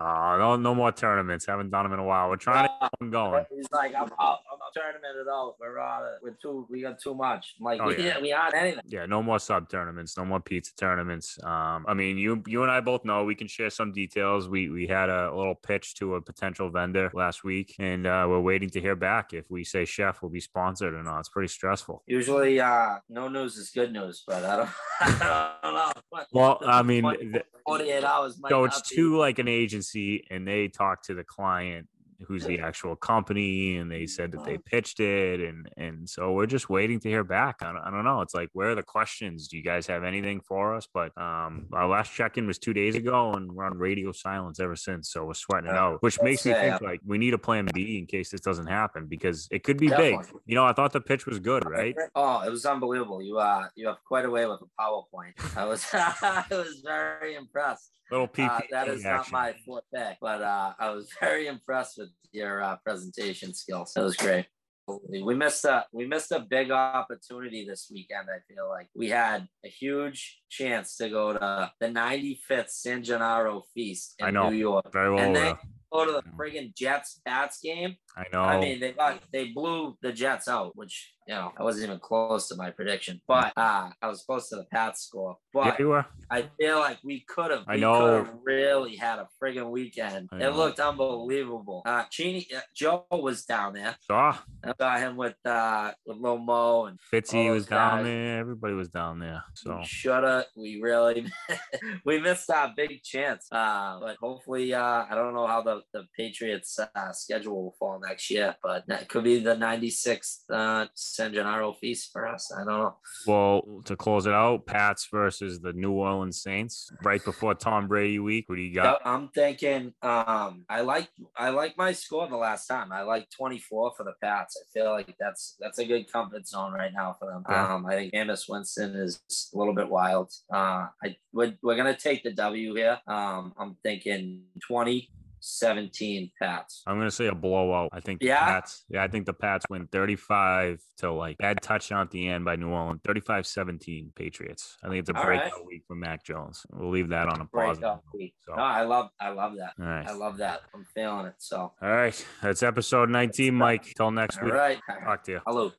Oh, 0.00 0.36
no, 0.38 0.56
no 0.56 0.74
more 0.74 0.90
tournaments. 0.90 1.46
Haven't 1.46 1.70
done 1.70 1.84
them 1.84 1.92
in 1.92 1.98
a 1.98 2.04
while. 2.04 2.28
We're 2.28 2.36
trying 2.36 2.66
to 2.66 2.72
keep 2.80 2.90
them 2.98 3.10
going. 3.10 3.44
He's 3.54 3.70
like, 3.72 3.94
I'm 3.94 4.10
out. 4.20 4.38
I'm 4.50 4.58
not 4.58 4.72
tournament 4.74 5.14
at 5.20 5.28
all. 5.30 5.56
We're 5.60 5.78
on 5.78 6.04
it. 6.06 6.12
We're 6.22 6.36
too. 6.40 6.66
We 6.70 6.82
got 6.82 6.98
too 6.98 7.14
much. 7.14 7.54
I'm 7.58 7.64
like, 7.64 7.80
Oh, 7.82 7.88
we, 7.88 8.02
yeah. 8.02 8.20
we 8.20 8.32
aren't 8.32 8.54
anything. 8.54 8.82
Yeah, 8.86 9.06
no 9.06 9.22
more 9.22 9.38
sub 9.38 9.68
tournaments, 9.68 10.16
no 10.16 10.24
more 10.24 10.40
pizza 10.40 10.74
tournaments. 10.76 11.38
Um, 11.42 11.84
I 11.86 11.94
mean, 11.94 12.16
you 12.18 12.42
you 12.46 12.62
and 12.62 12.70
I 12.70 12.80
both 12.80 13.04
know 13.04 13.24
we 13.24 13.34
can 13.34 13.48
share 13.48 13.70
some 13.70 13.92
details. 13.92 14.48
We 14.48 14.70
we 14.70 14.86
had 14.86 15.08
a 15.10 15.34
little 15.34 15.54
pitch 15.54 15.94
to 15.96 16.14
a 16.14 16.20
potential 16.22 16.70
vendor 16.70 17.10
last 17.14 17.44
week, 17.44 17.74
and 17.78 18.06
uh, 18.06 18.26
we're 18.28 18.40
waiting 18.40 18.70
to 18.70 18.80
hear 18.80 18.96
back 18.96 19.32
if 19.34 19.50
we 19.50 19.62
say 19.64 19.84
chef 19.84 20.22
will 20.22 20.30
be 20.30 20.40
sponsored 20.40 20.94
or 20.94 21.02
not. 21.02 21.20
It's 21.20 21.28
pretty 21.28 21.48
stressful. 21.48 22.02
Usually, 22.06 22.60
uh, 22.60 22.96
no 23.08 23.28
news 23.28 23.56
is 23.56 23.70
good 23.70 23.92
news, 23.92 24.24
but 24.26 24.44
I 24.44 24.56
don't, 24.56 24.70
I 25.04 25.58
don't 25.62 25.74
know. 25.74 25.92
What- 26.10 26.26
Well, 26.32 26.58
I 26.66 26.82
mean, 26.82 27.02
24 27.02 27.42
48 27.64 28.04
hours. 28.04 28.38
Might 28.40 28.48
So 28.50 28.64
it's 28.64 28.82
to 28.90 29.16
like 29.16 29.38
an 29.38 29.48
agency, 29.48 30.26
and 30.30 30.46
they 30.46 30.68
talk 30.68 31.02
to 31.04 31.14
the 31.14 31.24
client 31.24 31.88
who's 32.26 32.44
the 32.44 32.60
actual 32.60 32.96
company 32.96 33.76
and 33.76 33.90
they 33.90 34.06
said 34.06 34.32
that 34.32 34.44
they 34.44 34.58
pitched 34.58 35.00
it 35.00 35.40
and 35.40 35.68
and 35.76 36.08
so 36.08 36.32
we're 36.32 36.46
just 36.46 36.68
waiting 36.70 36.98
to 37.00 37.08
hear 37.08 37.24
back. 37.24 37.56
I 37.62 37.66
don't, 37.72 37.78
I 37.78 37.90
don't 37.90 38.04
know 38.04 38.20
it's 38.20 38.34
like 38.34 38.50
where 38.52 38.70
are 38.70 38.74
the 38.74 38.82
questions? 38.82 39.48
Do 39.48 39.56
you 39.56 39.62
guys 39.62 39.86
have 39.86 40.04
anything 40.04 40.40
for 40.40 40.74
us? 40.74 40.86
But 40.92 41.10
um 41.20 41.66
our 41.72 41.88
last 41.88 42.12
check-in 42.12 42.46
was 42.46 42.58
two 42.58 42.72
days 42.72 42.94
ago 42.96 43.32
and 43.32 43.50
we're 43.52 43.64
on 43.64 43.78
radio 43.78 44.12
silence 44.12 44.60
ever 44.60 44.76
since 44.76 45.10
so 45.10 45.24
we're 45.24 45.34
sweating 45.34 45.70
it 45.70 45.76
out 45.76 46.02
which 46.02 46.20
makes 46.22 46.44
me 46.46 46.52
think 46.52 46.80
like 46.80 47.00
we 47.06 47.18
need 47.18 47.34
a 47.34 47.38
plan 47.38 47.66
b 47.72 47.98
in 47.98 48.06
case 48.06 48.30
this 48.30 48.40
doesn't 48.40 48.66
happen 48.66 49.06
because 49.06 49.48
it 49.50 49.64
could 49.64 49.78
be 49.78 49.88
big. 49.88 50.16
You 50.46 50.54
know 50.54 50.64
i 50.64 50.72
thought 50.72 50.92
the 50.92 51.00
pitch 51.00 51.26
was 51.26 51.38
good 51.38 51.64
right 51.68 51.94
Oh, 52.14 52.40
it 52.42 52.50
was 52.50 52.66
unbelievable. 52.66 53.22
You 53.22 53.38
uh, 53.38 53.68
you 53.74 53.86
have 53.86 53.96
quite 54.04 54.24
a 54.24 54.30
way 54.30 54.44
with 54.46 54.60
a 54.60 54.82
PowerPoint. 54.82 55.56
I 55.56 55.64
was, 55.64 55.86
I 55.92 56.44
was 56.50 56.82
very 56.84 57.34
impressed. 57.34 57.90
little 58.10 58.28
PP 58.28 58.48
Uh, 58.48 58.60
that 58.70 58.88
is 58.88 59.02
not 59.04 59.20
action. 59.20 59.32
my 59.32 59.54
forte, 59.64 60.16
but 60.20 60.42
uh, 60.42 60.72
I 60.78 60.90
was 60.90 61.08
very 61.20 61.46
impressed 61.46 61.98
with 61.98 62.10
your 62.32 62.62
uh, 62.62 62.76
presentation 62.84 63.54
skills. 63.54 63.92
It 63.96 64.02
was 64.02 64.16
great. 64.16 64.46
We 64.88 65.34
missed 65.34 65.64
a 65.64 65.86
we 65.92 66.06
missed 66.06 66.32
a 66.32 66.40
big 66.40 66.70
opportunity 66.72 67.64
this 67.64 67.88
weekend. 67.92 68.26
I 68.28 68.40
feel 68.52 68.68
like 68.68 68.88
we 68.96 69.08
had 69.10 69.46
a 69.64 69.68
huge 69.68 70.40
chance 70.50 70.96
to 70.96 71.08
go 71.08 71.32
to 71.32 71.72
the 71.80 71.86
95th 71.86 72.68
San 72.70 73.04
Gennaro 73.04 73.62
feast 73.74 74.14
in 74.18 74.26
I 74.26 74.30
know. 74.30 74.50
New 74.50 74.56
York. 74.56 74.92
very 74.92 75.14
well 75.14 75.24
and 75.24 75.36
they 75.36 75.54
go 75.92 76.04
to 76.04 76.12
the 76.12 76.22
friggin' 76.36 76.74
Jets 76.74 77.20
Pats 77.26 77.58
game. 77.62 77.96
i 78.16 78.24
know 78.32 78.42
I 78.42 78.60
mean, 78.60 78.80
they 78.80 78.92
got 78.92 79.20
they 79.32 79.48
blew 79.48 79.96
the 80.02 80.12
Jets 80.12 80.48
out, 80.48 80.76
which 80.76 81.12
you 81.28 81.34
know 81.34 81.52
I 81.58 81.62
wasn't 81.62 81.86
even 81.86 81.98
close 82.00 82.48
to 82.48 82.56
my 82.56 82.70
prediction, 82.70 83.20
but 83.28 83.52
uh, 83.56 83.90
I 84.00 84.08
was 84.08 84.22
close 84.24 84.48
to 84.48 84.56
the 84.56 84.64
Pats 84.72 85.02
score. 85.02 85.36
yeah, 85.54 85.74
But 85.78 85.84
were 85.84 86.06
I 86.30 86.44
feel 86.58 86.78
like 86.78 86.98
we 87.04 87.24
could 87.28 87.50
have. 87.50 87.64
I 87.68 87.76
know. 87.76 88.26
really 88.44 88.96
had 88.96 89.18
a 89.18 89.28
friggin' 89.40 89.70
weekend. 89.70 90.28
It 90.32 90.48
looked 90.48 90.80
unbelievable. 90.80 91.82
Uh, 91.86 92.04
Cheney, 92.10 92.46
uh, 92.56 92.60
Joe 92.74 93.06
was 93.10 93.44
down 93.44 93.74
there. 93.74 93.96
saw 94.00 94.36
I 94.64 94.72
saw 94.78 94.96
him 94.98 95.16
with 95.16 95.36
uh 95.44 95.92
with 96.06 96.18
Lil 96.18 96.38
Mo 96.38 96.86
and 96.86 96.98
Fitzy 97.12 97.50
was 97.50 97.64
those 97.64 97.70
down 97.70 98.04
there. 98.04 98.38
Everybody 98.38 98.74
was 98.74 98.88
down 98.88 99.18
there. 99.18 99.44
So 99.54 99.76
we 99.78 99.84
shoulda. 99.84 100.46
We 100.56 100.80
really 100.80 101.26
we 102.04 102.20
missed 102.20 102.50
our 102.50 102.72
big 102.76 103.02
chance. 103.02 103.48
Uh, 103.52 104.00
but 104.00 104.16
hopefully, 104.16 104.74
uh, 104.74 105.04
I 105.08 105.14
don't 105.14 105.34
know 105.34 105.46
how 105.46 105.62
the 105.62 105.81
the 105.92 106.06
Patriots 106.16 106.78
uh, 106.78 107.12
schedule 107.12 107.64
will 107.64 107.74
fall 107.78 108.00
next 108.00 108.30
year, 108.30 108.56
but 108.62 108.84
that 108.88 109.08
could 109.08 109.24
be 109.24 109.40
the 109.40 109.54
96th 109.56 110.40
uh, 110.50 110.86
San 110.94 111.32
Gennaro 111.32 111.72
feast 111.74 112.10
for 112.12 112.26
us. 112.26 112.52
I 112.52 112.64
don't 112.64 112.78
know. 112.78 112.96
well, 113.26 113.82
to 113.84 113.96
close 113.96 114.26
it 114.26 114.32
out, 114.32 114.66
Pats 114.66 115.08
versus 115.10 115.60
the 115.60 115.72
New 115.72 115.92
Orleans 115.92 116.42
Saints 116.42 116.90
right 117.02 117.24
before 117.24 117.54
Tom 117.54 117.88
Brady 117.88 118.18
week. 118.18 118.48
What 118.48 118.56
do 118.56 118.62
you 118.62 118.74
got? 118.74 119.00
I'm 119.04 119.28
thinking. 119.28 119.92
Um, 120.02 120.64
I 120.68 120.80
like 120.82 121.08
I 121.36 121.50
like 121.50 121.76
my 121.76 121.92
score 121.92 122.28
the 122.28 122.36
last 122.36 122.66
time. 122.66 122.92
I 122.92 123.02
like 123.02 123.28
24 123.30 123.92
for 123.96 124.04
the 124.04 124.14
Pats. 124.22 124.56
I 124.60 124.64
feel 124.72 124.90
like 124.90 125.14
that's 125.18 125.56
that's 125.60 125.78
a 125.78 125.84
good 125.84 126.10
comfort 126.12 126.46
zone 126.46 126.72
right 126.72 126.92
now 126.94 127.16
for 127.18 127.30
them. 127.30 127.44
Okay. 127.48 127.58
Um, 127.58 127.86
I 127.86 127.94
think 127.94 128.12
Jameis 128.12 128.48
Winston 128.48 128.94
is 128.94 129.20
a 129.54 129.58
little 129.58 129.74
bit 129.74 129.88
wild. 129.88 130.32
Uh, 130.52 130.86
I 131.02 131.16
we're, 131.32 131.54
we're 131.62 131.76
gonna 131.76 131.96
take 131.96 132.22
the 132.22 132.32
W 132.32 132.74
here. 132.74 132.98
Um, 133.06 133.54
I'm 133.58 133.76
thinking 133.82 134.42
20, 134.66 135.10
17 135.42 136.30
Pats. 136.40 136.82
I'm 136.86 136.98
gonna 136.98 137.10
say 137.10 137.26
a 137.26 137.34
blowout. 137.34 137.90
I 137.92 138.00
think 138.00 138.22
Yeah? 138.22 138.44
Pats. 138.44 138.84
Yeah, 138.88 139.02
I 139.02 139.08
think 139.08 139.26
the 139.26 139.32
Pats 139.32 139.66
win 139.68 139.88
35 139.90 140.80
to 140.98 141.10
like 141.12 141.38
bad 141.38 141.60
touchdown 141.62 142.02
at 142.02 142.10
the 142.10 142.28
end 142.28 142.44
by 142.44 142.56
New 142.56 142.68
Orleans. 142.70 143.00
35-17 143.02 144.14
Patriots. 144.14 144.78
I 144.82 144.88
think 144.88 145.00
it's 145.00 145.10
a 145.10 145.16
All 145.16 145.26
right. 145.26 145.40
breakout 145.42 145.66
week 145.66 145.82
for 145.86 145.94
Mac 145.96 146.24
Jones. 146.24 146.64
We'll 146.70 146.90
leave 146.90 147.08
that 147.10 147.28
on 147.28 147.40
a 147.40 147.44
positive. 147.46 147.98
week. 148.14 148.34
So, 148.46 148.54
No, 148.54 148.62
I 148.62 148.82
love 148.82 149.10
I 149.20 149.30
love 149.30 149.56
that. 149.56 149.72
right. 149.78 150.06
I 150.06 150.12
love 150.12 150.36
that. 150.38 150.62
I'm 150.74 150.84
feeling 150.94 151.26
it. 151.26 151.34
So 151.38 151.58
All 151.58 151.74
right. 151.82 152.26
That's 152.42 152.62
episode 152.62 153.10
19, 153.10 153.54
Mike. 153.54 153.84
Till 153.96 154.10
next 154.10 154.38
all 154.38 154.44
week. 154.44 154.52
All 154.54 154.58
right. 154.60 154.80
Talk 155.04 155.24
to 155.24 155.32
you. 155.32 155.40
Hello. 155.46 155.72